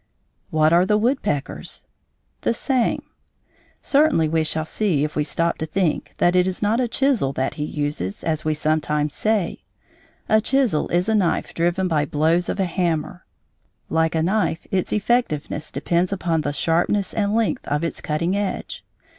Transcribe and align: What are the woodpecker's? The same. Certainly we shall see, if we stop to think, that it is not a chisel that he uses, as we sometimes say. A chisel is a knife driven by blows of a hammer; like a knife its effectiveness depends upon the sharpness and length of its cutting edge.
What 0.49 0.73
are 0.73 0.83
the 0.83 0.97
woodpecker's? 0.97 1.85
The 2.41 2.55
same. 2.55 3.03
Certainly 3.83 4.29
we 4.29 4.43
shall 4.43 4.65
see, 4.65 5.03
if 5.03 5.15
we 5.15 5.23
stop 5.23 5.59
to 5.59 5.67
think, 5.67 6.15
that 6.17 6.35
it 6.35 6.47
is 6.47 6.59
not 6.59 6.79
a 6.81 6.87
chisel 6.87 7.33
that 7.33 7.53
he 7.53 7.63
uses, 7.63 8.23
as 8.23 8.43
we 8.43 8.55
sometimes 8.55 9.13
say. 9.13 9.61
A 10.27 10.41
chisel 10.41 10.89
is 10.89 11.07
a 11.07 11.13
knife 11.13 11.53
driven 11.53 11.87
by 11.87 12.05
blows 12.05 12.49
of 12.49 12.59
a 12.59 12.65
hammer; 12.65 13.27
like 13.91 14.15
a 14.15 14.23
knife 14.23 14.65
its 14.71 14.91
effectiveness 14.91 15.69
depends 15.71 16.11
upon 16.11 16.41
the 16.41 16.51
sharpness 16.51 17.13
and 17.13 17.35
length 17.35 17.67
of 17.67 17.83
its 17.83 18.01
cutting 18.01 18.35
edge. 18.35 18.83